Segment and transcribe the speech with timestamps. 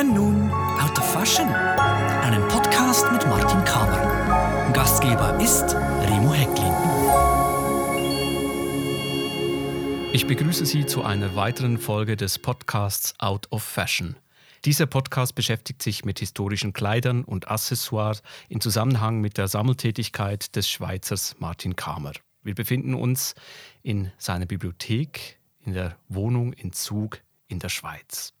[0.00, 4.72] hören nun Out of Fashion, einen Podcast mit Martin Kamer.
[4.72, 6.72] Gastgeber ist Remo Hecklin.
[10.14, 14.16] Ich begrüße Sie zu einer weiteren Folge des Podcasts Out of Fashion.
[14.64, 20.66] Dieser Podcast beschäftigt sich mit historischen Kleidern und Accessoires in Zusammenhang mit der Sammeltätigkeit des
[20.70, 22.12] Schweizers Martin Kamer.
[22.42, 23.34] Wir befinden uns
[23.82, 28.32] in seiner Bibliothek, in der Wohnung in Zug in der Schweiz.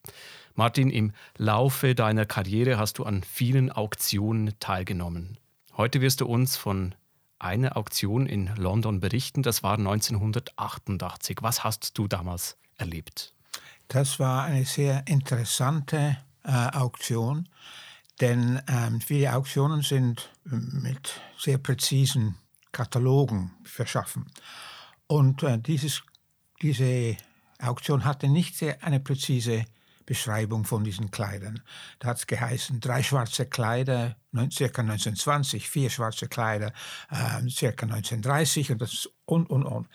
[0.54, 5.38] Martin, im Laufe deiner Karriere hast du an vielen Auktionen teilgenommen.
[5.76, 6.94] Heute wirst du uns von
[7.38, 9.42] einer Auktion in London berichten.
[9.42, 11.38] Das war 1988.
[11.40, 13.34] Was hast du damals erlebt?
[13.88, 17.48] Das war eine sehr interessante äh, Auktion,
[18.20, 22.36] denn ähm, viele Auktionen sind mit sehr präzisen
[22.72, 24.26] Katalogen verschaffen.
[25.06, 26.02] Und äh, dieses,
[26.62, 27.16] diese
[27.58, 29.64] Auktion hatte nicht sehr eine präzise
[30.10, 31.60] Beschreibung von diesen Kleidern.
[32.00, 34.16] Da hat es geheißen, drei schwarze Kleider,
[34.50, 36.72] circa 1920, vier schwarze Kleider,
[37.12, 39.86] äh, circa 1930 und das und, und, und.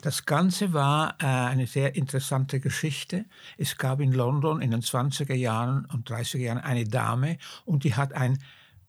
[0.00, 3.24] Das Ganze war äh, eine sehr interessante Geschichte.
[3.56, 7.94] Es gab in London in den 20er Jahren und 30er Jahren eine Dame und die
[7.94, 8.42] hat ein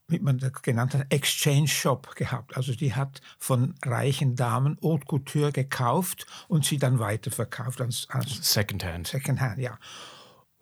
[0.08, 2.56] wie man das genannt hat, Exchange Shop gehabt.
[2.56, 8.52] Also die hat von reichen Damen Haute Couture gekauft und sie dann weiterverkauft als, als
[8.52, 9.06] Secondhand.
[9.06, 9.78] Secondhand, ja.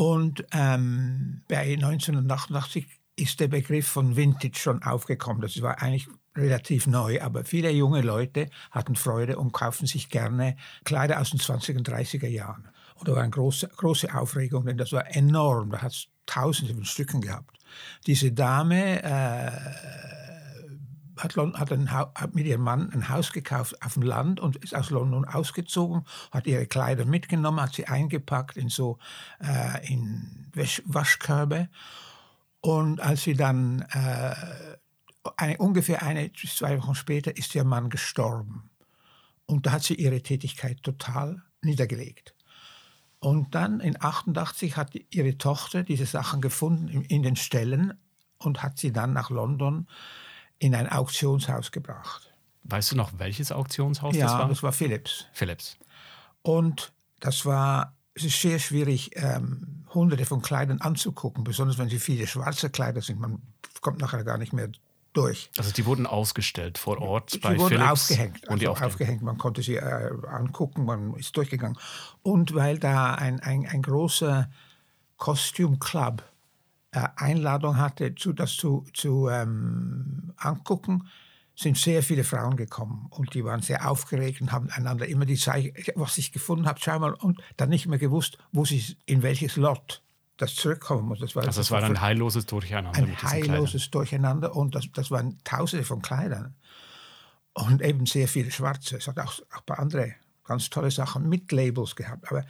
[0.02, 5.40] Und ähm, bei 1988 ist der Begriff von Vintage schon aufgekommen.
[5.40, 10.56] Das war eigentlich relativ neu, aber viele junge Leute hatten Freude und kauften sich gerne
[10.82, 12.68] Kleider aus den 20er und 30er Jahren.
[12.96, 15.70] Und da war eine große, große Aufregung, denn das war enorm.
[15.70, 17.56] Da hat es tausende von Stücken gehabt.
[18.04, 20.21] Diese Dame äh,
[21.16, 24.74] hat, hat, ein, hat, mit ihrem Mann ein Haus gekauft auf dem Land und ist
[24.74, 28.98] aus London ausgezogen, hat ihre Kleider mitgenommen, hat sie eingepackt in so
[29.40, 31.68] äh, in Wasch Waschkörbe.
[32.60, 34.34] Und als sie dann äh,
[35.36, 38.70] eine, ungefähr eine bis zwei Wochen später ist ihr Mann gestorben.
[39.46, 42.34] Und da hat sie ihre Tätigkeit total niedergelegt.
[43.18, 47.94] Und dann in 88 hat ihre Tochter diese Sachen gefunden in, in den Ställen
[48.38, 49.86] und hat sie dann nach London
[50.62, 52.32] in ein Auktionshaus gebracht.
[52.62, 54.48] Weißt du noch, welches Auktionshaus ja, das war?
[54.48, 55.26] das war Philips.
[55.32, 55.76] Philips.
[56.42, 61.98] Und das war, es ist sehr schwierig, ähm, hunderte von Kleidern anzugucken, besonders wenn sie
[61.98, 63.18] viele schwarze Kleider sind.
[63.18, 63.42] Man
[63.80, 64.68] kommt nachher gar nicht mehr
[65.12, 65.50] durch.
[65.58, 69.22] Also die wurden ausgestellt vor Ort die bei wurden Philips aufgehängt, und die also aufgehängt.
[69.22, 71.76] Man konnte sie äh, angucken, man ist durchgegangen.
[72.22, 74.48] Und weil da ein, ein, ein großer
[75.16, 76.22] Costume Club
[76.92, 81.08] äh, Einladung hatte, zu, das zu, zu ähm, angucken,
[81.54, 85.36] sind sehr viele Frauen gekommen und die waren sehr aufgeregt und haben einander immer die
[85.36, 89.22] Zeichen, was ich gefunden habe, schau mal, und dann nicht mehr gewusst, wo sie in
[89.22, 90.02] welches Lot
[90.38, 91.20] das zurückkommen muss.
[91.20, 92.98] Das war, also es war ein heilloses Durcheinander.
[92.98, 96.54] Ein heilloses Durcheinander und das, das waren Tausende von Kleidern.
[97.54, 98.96] Und eben sehr viele Schwarze.
[98.96, 100.14] Es hat auch, auch ein paar andere
[100.44, 102.30] ganz tolle Sachen mit Labels gehabt.
[102.30, 102.44] Aber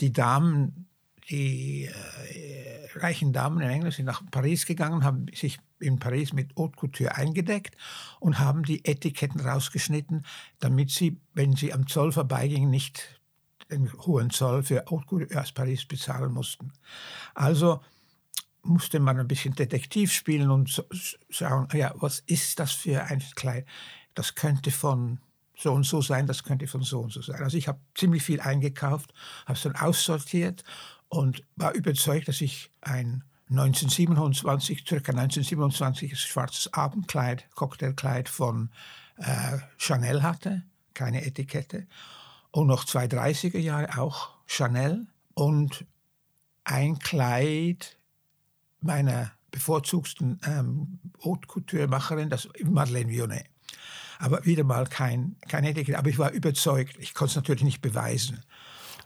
[0.00, 0.88] die Damen,
[1.30, 6.56] die äh, reichen Damen in England sind nach Paris gegangen, haben sich in Paris mit
[6.56, 7.76] Haute Couture eingedeckt
[8.20, 10.24] und haben die Etiketten rausgeschnitten,
[10.60, 13.20] damit sie, wenn sie am Zoll vorbeigingen, nicht
[13.70, 16.72] den hohen Zoll für Haute aus Paris bezahlen mussten.
[17.34, 17.80] Also
[18.62, 20.84] musste man ein bisschen Detektiv spielen und
[21.30, 23.66] schauen, ja, was ist das für ein Kleid?
[24.14, 25.20] Das könnte von
[25.56, 27.42] so und so sein, das könnte von so und so sein.
[27.42, 29.12] Also ich habe ziemlich viel eingekauft,
[29.46, 30.64] habe es dann aussortiert
[31.08, 38.70] und war überzeugt, dass ich ein 1927, circa 1927 schwarzes Abendkleid, Cocktailkleid von
[39.18, 40.62] äh, Chanel hatte,
[40.94, 41.86] keine Etikette
[42.50, 45.84] und noch zwei 30er Jahre auch Chanel und
[46.64, 47.96] ein Kleid
[48.80, 53.46] meiner bevorzugsten ähm, Haute Couture-Macherin, das Madeleine Vionnet.
[54.18, 55.94] Aber wieder mal kein, kein Etikett.
[55.94, 56.96] Aber ich war überzeugt.
[56.98, 58.42] Ich konnte es natürlich nicht beweisen.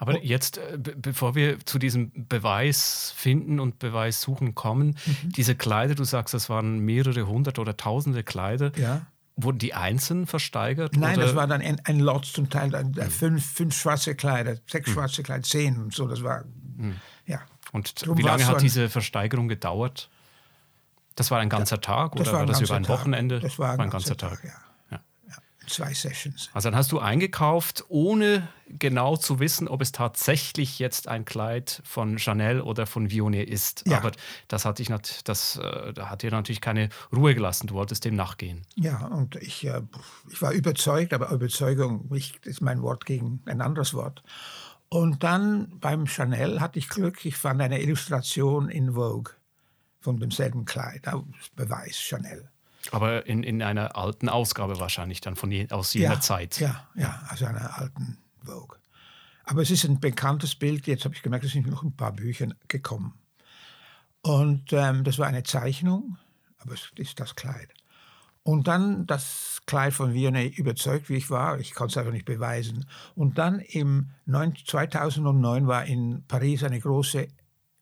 [0.01, 5.33] Aber jetzt, äh, bevor wir zu diesem Beweis finden und Beweis suchen kommen, mhm.
[5.33, 8.73] diese Kleider, du sagst, das waren mehrere hundert oder tausende Kleider.
[8.79, 9.03] Ja.
[9.37, 10.97] Wurden die einzeln versteigert?
[10.97, 11.27] Nein, oder?
[11.27, 12.95] das war dann ein, ein Lot zum Teil, mhm.
[13.11, 14.95] fünf, fünf schwarze Kleider, sechs mhm.
[14.95, 16.09] schwarze Kleider, zehn und so.
[16.09, 16.45] Das war,
[16.79, 16.97] mhm.
[17.27, 17.41] ja.
[17.73, 20.09] Und Drum wie lange hat diese Versteigerung gedauert?
[21.15, 23.01] Das war ein ganzer Tag oder war, war, das über ein Tag.
[23.01, 23.41] Wochenende?
[23.41, 24.70] Das war ein, war ein ganzer, ganzer Tag, Tag ja
[25.71, 26.51] zwei Sessions.
[26.53, 31.83] Also dann hast du eingekauft, ohne genau zu wissen, ob es tatsächlich jetzt ein Kleid
[31.85, 33.85] von Chanel oder von Vionnet ist.
[33.87, 33.99] Ja.
[33.99, 34.13] Aber
[34.49, 37.67] das hat, dich nat das, äh, hat dir natürlich keine Ruhe gelassen.
[37.67, 38.63] Du wolltest dem nachgehen.
[38.75, 39.83] Ja, und ich, äh,
[40.31, 44.23] ich war überzeugt, aber Überzeugung ist mein Wort gegen ein anderes Wort.
[44.89, 49.33] Und dann beim Chanel hatte ich Glück, ich fand eine Illustration in Vogue
[50.01, 51.03] von demselben Kleid,
[51.55, 52.50] Beweis Chanel.
[52.93, 56.61] Aber in, in einer alten Ausgabe wahrscheinlich dann von je, aus jener ja, Zeit.
[56.61, 58.79] Ja, ja, also einer alten Vogue.
[59.45, 60.87] Aber es ist ein bekanntes Bild.
[60.87, 63.15] Jetzt habe ich gemerkt, es sind noch ein paar Bücher gekommen.
[64.23, 66.19] Und ähm, das war eine Zeichnung,
[66.59, 67.69] aber es ist das Kleid.
[68.43, 71.59] Und dann das Kleid von Vionnet überzeugt, wie ich war.
[71.59, 72.87] Ich konnte es einfach nicht beweisen.
[73.15, 77.29] Und dann im 2009 war in Paris eine große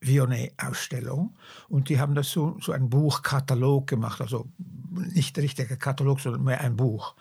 [0.00, 1.36] Vionnet-Ausstellung.
[1.68, 4.20] Und die haben das so, so ein Buchkatalog gemacht.
[4.20, 4.48] Also
[4.98, 7.14] nicht der richtige Katalog, sondern mehr ein Buch.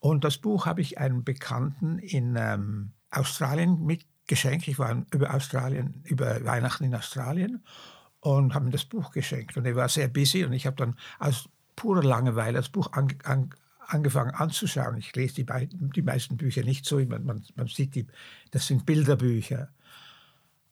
[0.00, 4.68] Und das Buch habe ich einem Bekannten in ähm, Australien mitgeschenkt.
[4.68, 7.64] Ich war über Australien, über Weihnachten in Australien
[8.20, 9.56] und habe ihm das Buch geschenkt.
[9.56, 13.08] Und er war sehr busy und ich habe dann aus purer Langeweile das Buch an,
[13.24, 13.50] an,
[13.86, 14.98] angefangen anzuschauen.
[14.98, 18.06] Ich lese die, die meisten Bücher nicht so, man, man, man sieht, die,
[18.50, 19.70] das sind Bilderbücher.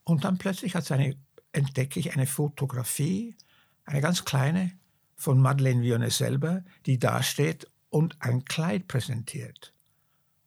[0.04, 1.16] Und dann plötzlich eine,
[1.52, 3.37] entdecke ich eine Fotografie,
[3.84, 4.72] eine ganz kleine,
[5.16, 9.72] von Madeleine Vionnet selber, die da steht und ein Kleid präsentiert.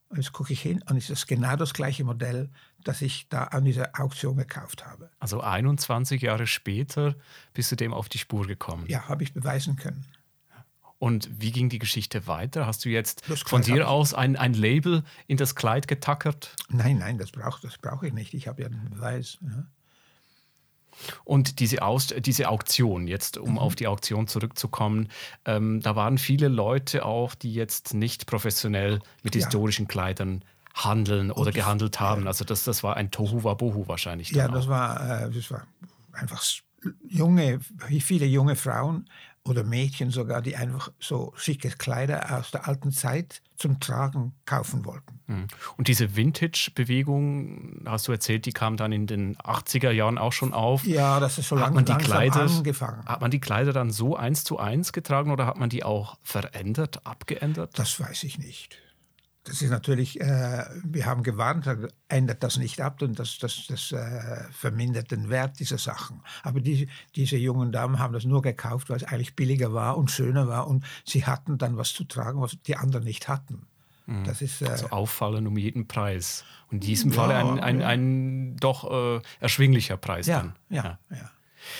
[0.09, 2.49] Und jetzt gucke ich hin und es ist genau das gleiche Modell,
[2.83, 5.11] das ich da an dieser Auktion gekauft habe.
[5.19, 7.15] Also 21 Jahre später
[7.53, 8.85] bist du dem auf die Spur gekommen.
[8.87, 10.05] Ja, habe ich beweisen können.
[10.97, 12.65] Und wie ging die Geschichte weiter?
[12.65, 16.55] Hast du jetzt von dir aus ein, ein Label in das Kleid getackert?
[16.67, 18.33] Nein, nein, das brauche das brauch ich nicht.
[18.33, 19.37] Ich habe ja den Beweis.
[19.41, 19.65] Ja.
[21.23, 23.59] Und diese, Aus diese Auktion, jetzt um mhm.
[23.59, 25.09] auf die Auktion zurückzukommen,
[25.45, 29.41] ähm, da waren viele Leute auch, die jetzt nicht professionell mit ja.
[29.41, 30.43] historischen Kleidern
[30.73, 32.27] handeln oder gehandelt haben.
[32.27, 34.31] Also das, das war ein Tohu Wabohu wahrscheinlich.
[34.31, 35.67] Ja, das war, äh, das war
[36.13, 36.43] einfach
[37.07, 37.59] junge,
[38.01, 39.09] viele junge Frauen
[39.43, 44.85] oder Mädchen sogar, die einfach so schicke Kleider aus der alten Zeit zum Tragen kaufen
[44.85, 45.18] wollten.
[45.29, 45.47] Hm.
[45.77, 50.53] Und diese Vintage-Bewegung, hast du erzählt, die kam dann in den 80er Jahren auch schon
[50.53, 50.83] auf.
[50.85, 53.05] Ja, das ist schon lang, langsam Kleider, angefangen.
[53.05, 56.17] Hat man die Kleider dann so eins zu eins getragen oder hat man die auch
[56.23, 57.77] verändert, abgeändert?
[57.77, 58.79] Das weiß ich nicht.
[59.43, 61.69] Das ist natürlich, äh, wir haben gewarnt,
[62.07, 66.21] ändert das nicht ab und das, das, das äh, vermindert den Wert dieser Sachen.
[66.41, 70.09] Aber die, diese jungen Damen haben das nur gekauft, weil es eigentlich billiger war und
[70.09, 73.67] schöner war und sie hatten dann was zu tragen, was die anderen nicht hatten.
[74.09, 74.23] Mhm.
[74.23, 76.43] Das ist, äh, also auffallen um jeden Preis.
[76.71, 80.55] Und in diesem ja, Fall ein, ein, ein doch äh, erschwinglicher Preis ja, dann.
[80.69, 81.17] Ja, ja.
[81.17, 81.31] ja.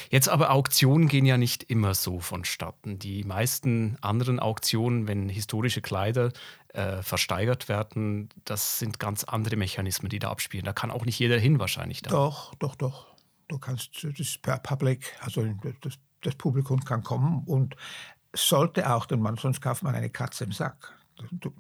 [0.10, 3.00] Jetzt aber Auktionen gehen ja nicht immer so vonstatten.
[3.00, 6.32] Die meisten anderen Auktionen, wenn historische Kleider
[6.74, 10.66] äh, versteigert werden, das sind ganz andere Mechanismen, die da abspielen.
[10.66, 12.02] Da kann auch nicht jeder hin wahrscheinlich.
[12.02, 12.12] Dann.
[12.12, 13.08] Doch, doch, doch.
[13.48, 15.44] Du kannst das per Public, also
[15.82, 17.76] das, das Publikum kann kommen und
[18.34, 20.94] sollte auch, denn man, sonst kauft man eine Katze im Sack.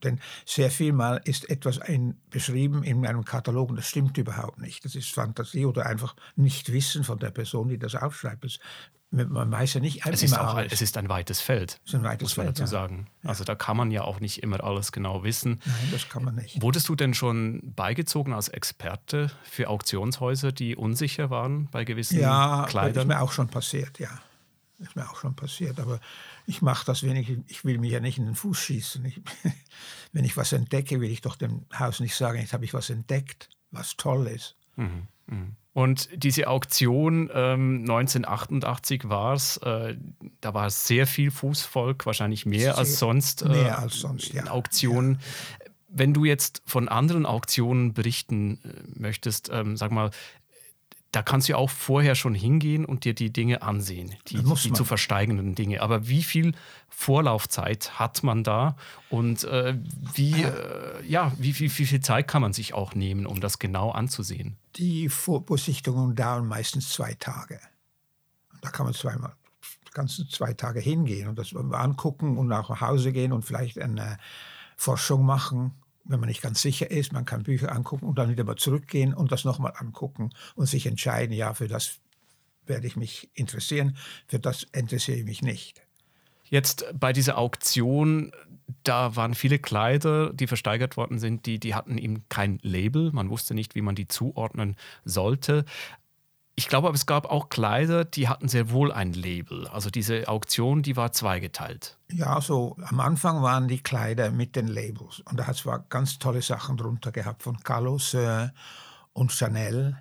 [0.03, 4.59] Denn sehr viel mal ist etwas ein, beschrieben in einem Katalog und das stimmt überhaupt
[4.59, 4.85] nicht.
[4.85, 8.43] Das ist Fantasie oder einfach nicht Wissen von der Person, die das aufschreibt.
[8.43, 8.59] Das,
[9.11, 12.37] man weiß ja nicht es ist, auch, es ist ein weites Feld, ein weites muss
[12.37, 12.67] man Feld, dazu ja.
[12.67, 13.07] sagen.
[13.23, 15.59] Also da kann man ja auch nicht immer alles genau wissen.
[15.65, 16.61] Nein, das kann man nicht.
[16.61, 22.65] Wurdest du denn schon beigezogen als Experte für Auktionshäuser, die unsicher waren bei gewissen ja,
[22.69, 22.87] Kleidern?
[22.87, 24.09] Ja, das ist mir auch schon passiert, ja.
[24.79, 25.99] Das ist mir auch schon passiert, aber
[26.45, 29.03] ich mache das, wenn ich, will mir ja nicht in den Fuß schießen.
[29.05, 29.21] Ich,
[30.13, 32.89] wenn ich was entdecke, will ich doch dem Haus nicht sagen, jetzt habe ich was
[32.89, 34.55] entdeckt, was toll ist.
[34.77, 35.47] Mhm, mh.
[35.73, 39.95] Und diese Auktion ähm, 1988 war es, äh,
[40.41, 43.43] da war sehr viel Fußvolk, wahrscheinlich mehr sehr, als sonst.
[43.43, 44.47] Äh, mehr als sonst, ja.
[44.47, 45.13] Auktionen.
[45.13, 45.67] Ja.
[45.87, 50.11] Wenn du jetzt von anderen Auktionen berichten äh, möchtest, ähm, sag mal,
[51.11, 54.85] da kannst du auch vorher schon hingehen und dir die Dinge ansehen, die, die zu
[54.85, 55.81] versteigenden Dinge.
[55.81, 56.53] Aber wie viel
[56.87, 58.75] Vorlaufzeit hat man da
[59.09, 59.75] und äh,
[60.13, 63.57] wie, äh, ja, wie, wie, wie, viel Zeit kann man sich auch nehmen, um das
[63.57, 64.57] genau anzusehen?
[64.75, 67.59] Die Vorbesichtigungen dauern meistens zwei Tage.
[68.61, 69.33] Da kann man zweimal
[69.91, 74.17] ganzen zwei Tage hingehen und das angucken und nach Hause gehen und vielleicht eine
[74.77, 75.73] Forschung machen
[76.09, 79.13] wenn man nicht ganz sicher ist, man kann Bücher angucken und dann wieder mal zurückgehen
[79.13, 81.99] und das nochmal angucken und sich entscheiden, ja, für das
[82.65, 83.95] werde ich mich interessieren,
[84.27, 85.81] für das interessiere ich mich nicht.
[86.45, 88.31] Jetzt bei dieser Auktion,
[88.83, 93.11] da waren viele Kleider, die versteigert worden sind, die, die hatten eben kein Label.
[93.11, 94.75] Man wusste nicht, wie man die zuordnen
[95.05, 95.63] sollte.
[96.59, 99.65] Ich glaube aber, es gab auch Kleider, die hatten sehr wohl ein Label.
[99.69, 101.97] Also diese Auktion, die war zweigeteilt.
[102.11, 105.21] Ja, so am Anfang waren die Kleider mit den Labels.
[105.21, 108.49] Und da hat es ganz tolle Sachen drunter gehabt von Carlos äh,
[109.13, 109.99] und Chanel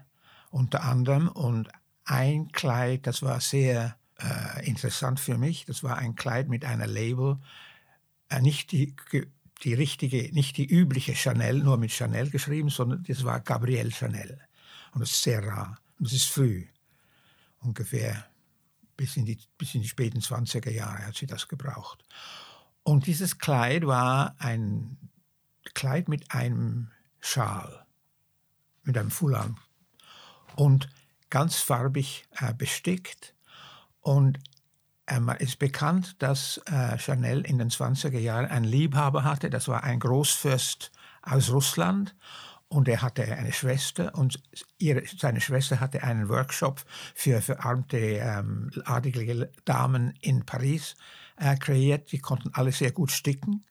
[0.51, 1.29] unter anderem.
[1.29, 1.69] Und
[2.05, 5.65] ein Kleid, das war sehr äh, interessant für mich.
[5.65, 7.39] Das war ein Kleid mit einer Label.
[8.31, 8.97] Äh, nicht die,
[9.63, 14.41] die richtige, nicht die übliche Chanel, nur mit Chanel geschrieben, sondern das war Gabrielle Chanel.
[14.93, 15.79] Und das ist sehr rar.
[16.01, 16.67] Es ist früh,
[17.61, 18.27] ungefähr
[18.97, 22.05] bis in, die, bis in die späten 20er Jahre hat sie das gebraucht.
[22.83, 24.97] Und dieses Kleid war ein
[25.75, 26.91] Kleid mit einem
[27.21, 27.87] Schal,
[28.83, 29.57] mit einem Fulan
[30.57, 30.89] und
[31.31, 33.35] ganz farbig äh, bestickt.
[34.01, 34.39] Und
[35.07, 39.69] äh, es ist bekannt, dass äh, Chanel in den 20er Jahren einen Liebhaber hatte, das
[39.69, 40.91] war ein Großfürst
[41.23, 42.15] aus Russland
[42.69, 44.43] und er hatte eine Schwester und
[44.79, 46.85] ihre, seine Schwester hatte einen Workshop
[47.15, 50.97] für verarmte ähm, adlige Damen in Paris
[51.37, 52.13] äh, kreiert.
[52.13, 53.65] Die konnten alle sehr gut sticken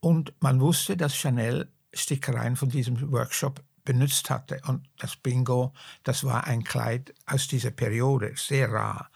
[0.00, 5.72] und man wusste, dass Chanel Stickereien von diesem Workshop benutzt hatte und das Bingo,
[6.04, 9.10] das war ein Kleid aus dieser Periode, sehr rar.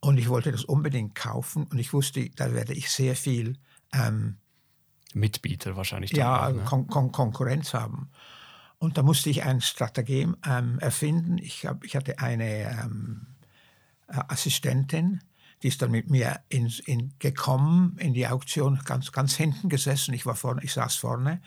[0.00, 3.56] Und ich wollte das unbedingt kaufen und ich wusste, da werde ich sehr viel
[3.94, 4.36] ähm,
[5.14, 6.12] Mitbieter wahrscheinlich.
[6.12, 6.62] Ja, auch, ne?
[6.64, 8.10] Kon Kon Konkurrenz haben.
[8.78, 11.38] Und da musste ich ein Strategem ähm, erfinden.
[11.38, 13.26] Ich, hab, ich hatte eine ähm,
[14.08, 15.20] äh, Assistentin,
[15.62, 20.12] die ist dann mit mir in, in, gekommen in die Auktion, ganz, ganz hinten gesessen.
[20.12, 21.40] Ich, war vorne, ich saß vorne.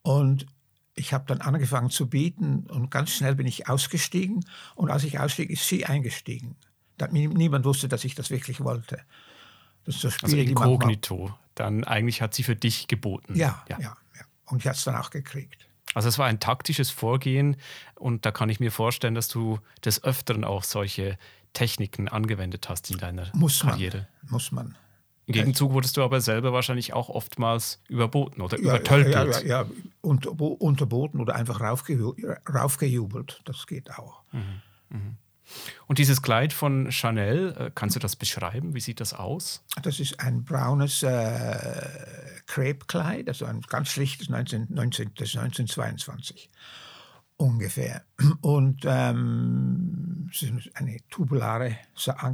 [0.00, 0.46] Und
[0.94, 4.46] ich habe dann angefangen zu bieten und ganz schnell bin ich ausgestiegen.
[4.74, 6.56] Und als ich ausstieg, ist sie eingestiegen.
[7.10, 9.02] Niemand wusste, dass ich das wirklich wollte.
[9.84, 11.34] Das ist so Spiele, also inkognito.
[11.56, 13.34] Dann eigentlich hat sie für dich geboten.
[13.34, 13.96] Ja, ja, ja.
[14.14, 14.24] ja.
[14.44, 15.66] Und ich habe es dann auch gekriegt.
[15.94, 17.56] Also es war ein taktisches Vorgehen
[17.94, 21.18] und da kann ich mir vorstellen, dass du des Öfteren auch solche
[21.54, 24.06] Techniken angewendet hast in deiner muss Karriere.
[24.22, 24.76] Man, muss man.
[25.24, 29.14] Im Gegenzug wurdest du aber selber wahrscheinlich auch oftmals überboten oder ja, übertölpelt.
[29.14, 29.70] Ja, ja, ja,
[30.02, 33.40] Unter, unterboten oder einfach raufgejubelt.
[33.44, 34.22] Das geht auch.
[34.32, 34.62] Mhm.
[34.90, 35.16] Mhm.
[35.86, 38.74] Und dieses Kleid von Chanel, äh, kannst du das beschreiben?
[38.74, 39.64] Wie sieht das aus?
[39.82, 41.88] Das ist ein braunes äh,
[42.46, 46.50] Crepe-Kleid, also ein ganz schlichtes 19, 19, 1922
[47.36, 48.02] ungefähr.
[48.40, 51.76] Und ähm, es ist eine tubulare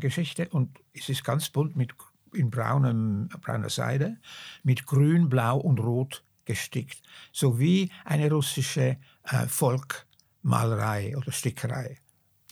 [0.01, 1.95] Geschichte und es ist ganz bunt mit
[2.33, 4.17] in braunem, brauner Seide
[4.63, 11.99] mit grün, blau und rot gestickt, sowie eine russische äh, Volkmalerei oder Stickerei.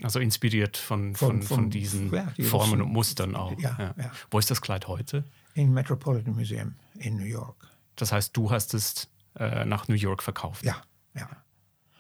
[0.03, 3.59] Also inspiriert von, von, von, von diesen ja, die Formen Russen, und Mustern auch.
[3.59, 3.95] Ja, ja.
[3.97, 5.25] ja, Wo ist das Kleid heute?
[5.55, 7.69] Im Metropolitan Museum in New York.
[7.97, 10.65] Das heißt, du hast es äh, nach New York verkauft?
[10.65, 10.83] Ja,
[11.15, 11.29] ja.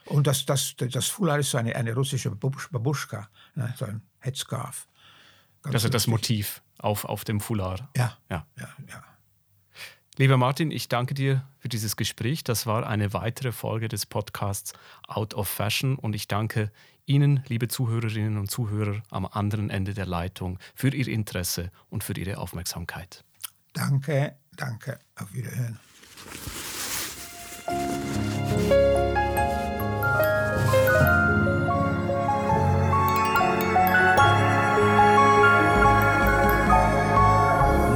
[0.06, 4.88] Und das, das, das Foulard ist so eine, eine russische Babuschka, ne, so ein Headscarf.
[5.62, 7.84] Ganz das ist das Motiv auf, auf dem Foulard.
[7.96, 8.68] Ja, ja, ja.
[8.88, 9.04] ja.
[10.16, 12.44] Lieber Martin, ich danke dir für dieses Gespräch.
[12.44, 14.72] Das war eine weitere Folge des Podcasts
[15.06, 16.72] Out of Fashion und ich danke
[17.10, 22.16] Ihnen, liebe Zuhörerinnen und Zuhörer am anderen Ende der Leitung, für Ihr Interesse und für
[22.16, 23.24] Ihre Aufmerksamkeit.
[23.72, 24.96] Danke, danke.
[25.16, 25.80] Auf Wiederhören.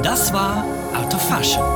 [0.03, 1.74] Das war Out of Fashion